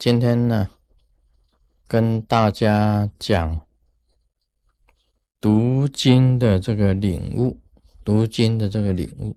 [0.00, 0.70] 今天呢，
[1.86, 3.66] 跟大家讲
[5.38, 7.60] 读经的这个领悟，
[8.02, 9.36] 读经的这个领悟。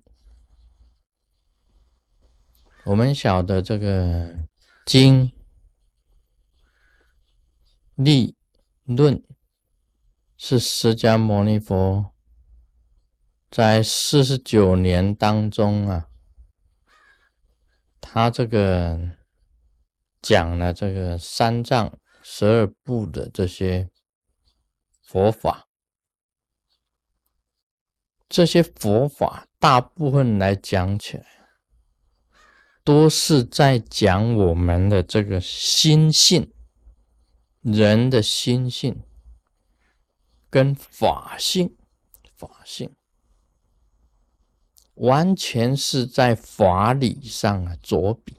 [2.85, 4.33] 我们晓得这个
[4.85, 5.33] 经
[7.95, 8.37] 历
[8.85, 9.21] 论
[10.37, 12.13] 是释迦牟尼佛
[13.51, 16.07] 在四十九年当中啊，
[17.99, 19.17] 他这个。
[20.23, 23.89] 讲了这个三藏十二部的这些
[25.01, 25.67] 佛法，
[28.29, 31.25] 这些佛法大部分来讲起来，
[32.85, 36.53] 都是在讲我们的这个心性，
[37.61, 39.03] 人的心性
[40.49, 41.75] 跟法性，
[42.37, 42.95] 法性
[44.93, 48.37] 完全是在法理上啊着笔。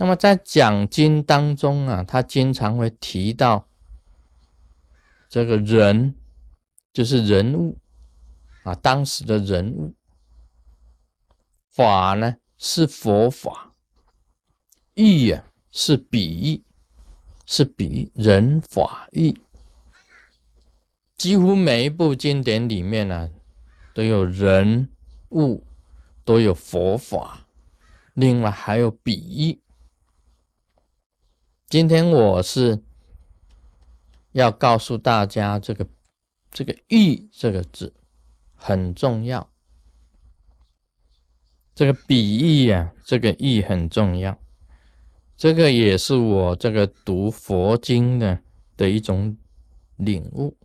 [0.00, 3.68] 那么在讲经当中啊，他经常会提到
[5.28, 6.14] 这个人，
[6.90, 7.76] 就是人物
[8.62, 9.94] 啊，当时的人物。
[11.70, 13.74] 法呢是佛法，
[14.94, 16.64] 义啊是比喻，
[17.44, 19.38] 是比人法义。
[21.18, 23.30] 几乎每一部经典里面呢，
[23.92, 24.88] 都有人
[25.32, 25.62] 物，
[26.24, 27.46] 都有佛法，
[28.14, 29.60] 另外还有比喻。
[31.70, 32.82] 今天我是
[34.32, 35.86] 要告诉大家，这个
[36.50, 37.94] 这个“意”这个字
[38.56, 39.48] 很重要，
[41.72, 44.36] 这个比喻啊，这个“意”很重要，
[45.36, 48.40] 这个也是我这个读佛经的
[48.76, 49.38] 的一种
[49.94, 50.56] 领悟。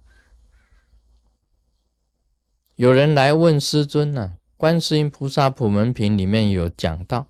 [2.77, 7.27] 有人来问师尊呢，《观世音菩萨普门品》里面有讲到。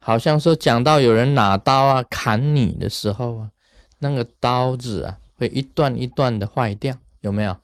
[0.00, 3.50] 好像说讲到有人拿刀啊砍你的时候啊，
[3.98, 7.56] 那个刀子啊会一段一段的坏掉，有没有？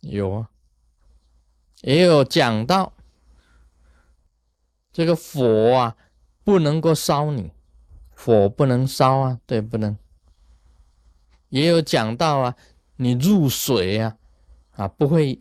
[0.00, 0.50] 有啊，
[1.82, 2.92] 也有讲到
[4.92, 5.96] 这个火啊
[6.42, 7.52] 不能够烧你，
[8.16, 9.96] 火不能烧啊，对，不能。
[11.50, 12.56] 也有讲到啊，
[12.96, 14.16] 你入水啊
[14.72, 15.38] 啊不会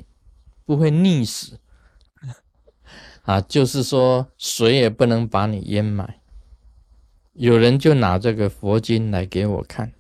[0.66, 1.60] 不会溺死。
[3.30, 6.20] 啊，就是说，水也不能把你淹埋。
[7.34, 9.94] 有人就拿这个佛经来给我看，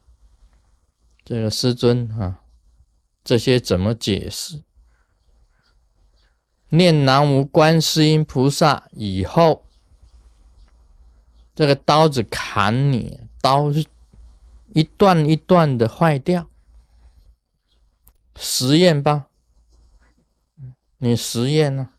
[1.23, 2.41] 这个师尊啊，
[3.23, 4.63] 这些怎么解释？
[6.69, 9.67] 念南无观世音菩萨以后，
[11.53, 13.85] 这个刀子砍你，刀是
[14.73, 16.49] 一段一段的坏掉。
[18.35, 19.27] 实验吧，
[20.97, 21.91] 你实验呢？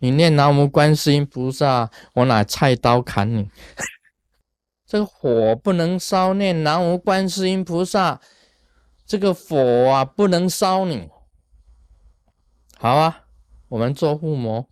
[0.00, 3.48] 你念南无观世音菩萨，我拿菜刀砍你。
[4.84, 8.20] 这个火不能烧，念南无观世音菩萨，
[9.06, 11.08] 这个火啊不能烧你。
[12.76, 13.26] 好啊，
[13.68, 14.66] 我们做护摩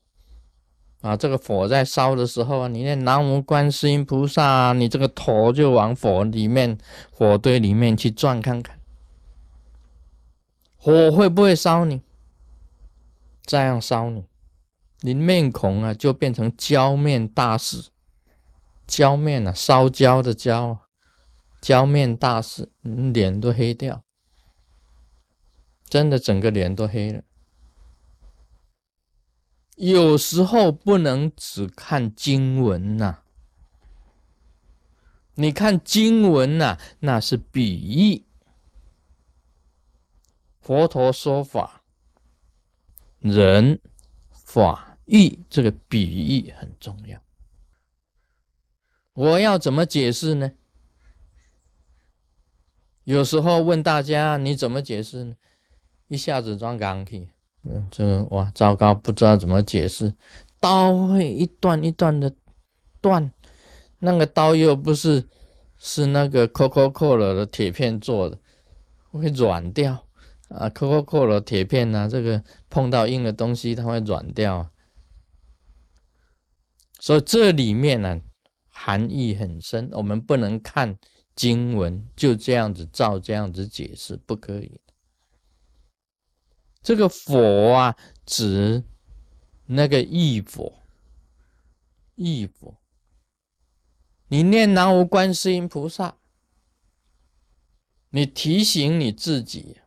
[1.02, 6.78] 啊，这个火在烧的时候啊，你念南无观世音菩萨，你这个头就往火里面、
[7.12, 8.80] 火堆里面去转看看，
[10.76, 12.00] 火会不会烧你？
[13.44, 14.24] 这样烧你。
[15.00, 17.90] 你面孔啊，就变成焦面大士，
[18.86, 20.80] 焦面啊，烧焦的焦，
[21.60, 24.02] 焦面大士，脸都黑掉，
[25.88, 27.22] 真的整个脸都黑了。
[29.76, 33.18] 有时候不能只看经文呐，
[35.34, 38.24] 你看经文呐，那是比喻，
[40.60, 41.82] 佛陀说法，
[43.20, 43.80] 人
[44.32, 44.87] 法。
[45.08, 47.20] 喻这个比喻很重要，
[49.14, 50.52] 我要怎么解释呢？
[53.04, 55.34] 有时候问大家你怎么解释呢？
[56.08, 57.28] 一下子装钢铁，
[57.64, 60.14] 嗯，这个哇糟糕，不知道怎么解释。
[60.60, 62.34] 刀会一段一段的
[63.00, 63.32] 断，
[64.00, 65.26] 那个刀又不是
[65.78, 68.38] 是那个 Coca-Cola 的铁片做的，
[69.10, 70.06] 会软掉
[70.48, 70.68] 啊。
[70.68, 74.70] Coca-Cola 铁片呢，这个碰到硬的东西它会软掉。
[76.98, 78.20] 所以这里面呢，
[78.66, 80.98] 含义很深，我们不能看
[81.36, 84.80] 经文就这样子照这样子解释，不可以。
[86.82, 87.96] 这个佛啊，
[88.26, 88.82] 指
[89.66, 90.82] 那个义佛，
[92.16, 92.80] 义佛。
[94.28, 96.16] 你念南无观世音菩萨，
[98.10, 99.78] 你提醒你自己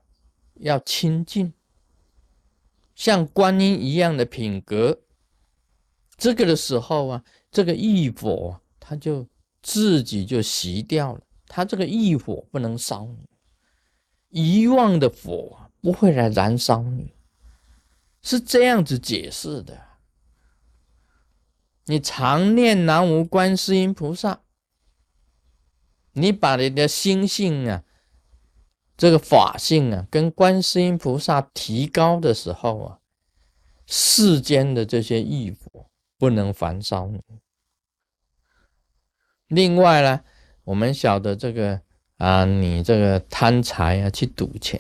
[0.56, 1.54] 要清净，
[2.96, 5.02] 像观音一样的品格。
[6.22, 9.28] 这个的时候啊，这个异火它就
[9.64, 11.22] 自己就熄掉了。
[11.48, 13.28] 它这个异火不能烧你，
[14.30, 17.16] 遗忘的火不会来燃烧你，
[18.22, 19.82] 是这样子解释的。
[21.86, 24.44] 你常念南无观世音菩萨，
[26.12, 27.84] 你把你的心性啊，
[28.96, 33.00] 这个法性啊，跟观世音菩萨提高的时候啊，
[33.88, 35.88] 世间的这些异火
[36.22, 37.20] 不能烦烧你。
[39.48, 40.22] 另外呢。
[40.64, 41.82] 我们晓得这个
[42.18, 44.80] 啊，你这个贪财啊，去赌钱。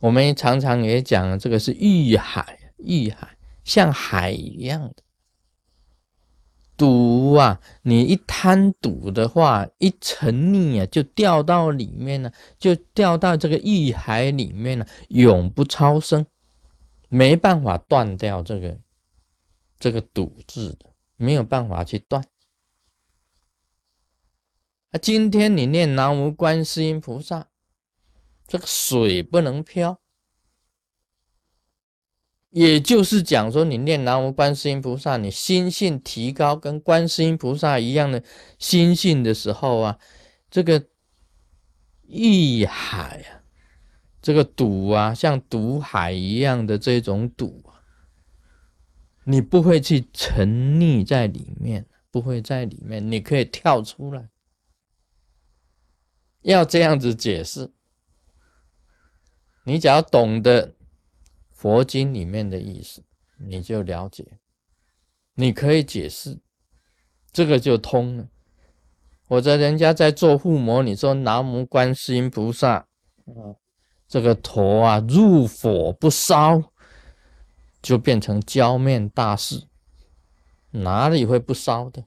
[0.00, 4.96] 我们常常也讲，这个是欲海，欲海像海一样的
[6.76, 7.58] 赌啊。
[7.82, 16.26] 你一贪赌的话，一沉溺啊，就掉到里面了，就掉到这个欲海里面了，永不超生，
[17.08, 18.76] 没办法断掉这个
[19.80, 22.22] 这个赌字的，没有办法去断。
[24.90, 27.48] 啊，今天你念南无观世音菩萨，
[28.46, 30.00] 这个水不能漂，
[32.50, 38.22] 也就是讲说，你念南无观世音菩萨，你心性提高，跟观世音菩萨一样的
[38.58, 39.98] 心性的时候啊，
[40.50, 40.88] 这个
[42.02, 43.46] 意海啊，
[44.20, 47.69] 这个堵啊，像堵海一样的这种堵啊，
[49.24, 54.28] 你不会去沉溺在里面，不会在里面，你可以跳出来。
[56.42, 57.70] 要这样子解释，
[59.64, 60.74] 你只要懂得
[61.50, 63.04] 佛经里面的意思，
[63.38, 64.38] 你就了解，
[65.34, 66.40] 你可以解释，
[67.30, 68.28] 这个就通了。
[69.28, 72.76] 或者人家在做护摩，你说南无观世音菩萨，
[73.26, 73.54] 啊，
[74.08, 76.69] 这个头啊入火不烧，
[77.82, 79.64] 就变成浇面大事，
[80.70, 82.04] 哪里会不烧的？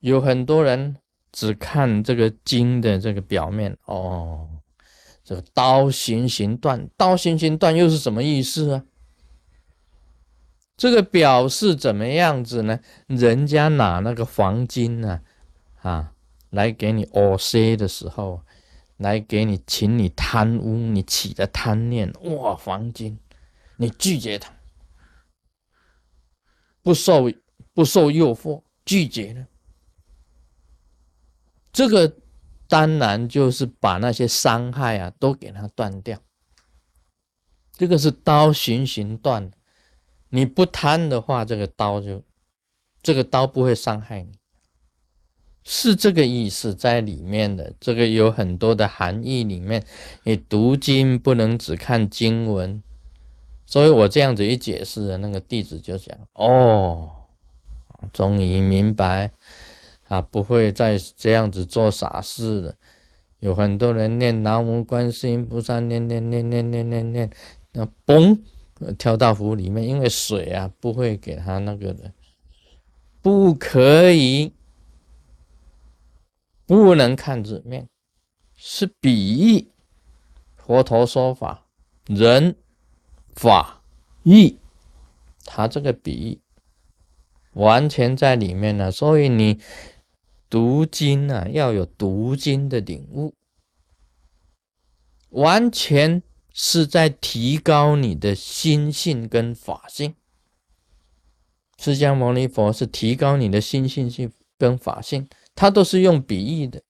[0.00, 0.96] 有很多人。
[1.32, 4.48] 只看这个金的这个表面哦，
[5.22, 8.84] 这刀行行断，刀行行断又是什么意思啊？
[10.76, 12.80] 这个表示怎么样子呢？
[13.06, 15.20] 人家拿那个黄金呢，
[15.82, 16.14] 啊，
[16.50, 18.42] 来给你哦塞的时候，
[18.96, 23.16] 来给你请你贪污，你起的贪念，哇，黄金，
[23.80, 24.52] 你拒绝他，
[26.82, 27.32] 不受
[27.72, 29.46] 不受诱惑，拒绝了。
[31.72, 32.14] 这个
[32.68, 36.20] 当然就是把那些伤害啊都给它断掉。
[37.72, 39.50] 这个是刀行行断，
[40.28, 42.22] 你不贪的话，这个刀就
[43.02, 44.32] 这个刀不会伤害你，
[45.64, 47.72] 是这个意思在里面的。
[47.80, 49.86] 这个有很多的含义，里面
[50.24, 52.82] 你读经不能只看经文，
[53.70, 57.08] 所以我这样子一解释，那个弟子就讲：“哦，
[58.12, 59.30] 终于明白。”
[60.08, 62.74] 啊，不会再这样子做傻事了。
[63.38, 67.30] 有很多人念南无观世音菩萨，念念念念念念念，
[67.70, 68.36] 那嘣
[68.98, 72.12] 跳到湖里面，因为水啊不会给他那个的，
[73.22, 74.52] 不可以，
[76.66, 77.88] 不能看字面，
[78.56, 79.68] 是比喻。
[80.56, 81.66] 佛陀说法，
[82.06, 82.56] 人
[83.40, 83.82] 法
[84.22, 84.58] 义，
[85.44, 86.40] 他这个比喻
[87.54, 89.60] 完全在里面了，所以你。
[90.50, 93.36] 读经啊，要有读经的领悟，
[95.28, 100.16] 完全是在提高你的心性跟法性。
[101.78, 106.82] 释迦牟尼佛是提高你的心性性跟法性，他都是用比喻的，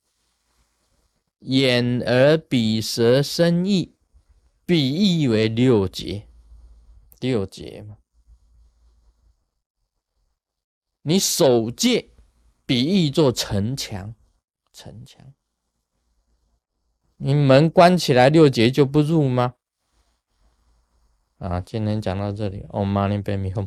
[1.40, 3.92] 眼耳鼻舌身意，
[4.64, 6.26] 比喻为六劫，
[7.20, 7.98] 六节嘛，
[11.02, 12.08] 你守戒。
[12.66, 14.14] 比喻做城墙，
[14.72, 15.34] 城墙，
[17.16, 19.56] 你门关起来六节就不入吗？
[21.38, 23.66] 啊，今天讲到这里，Om Mani Padme Hum。